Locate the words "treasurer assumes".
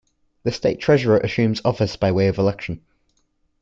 0.79-1.61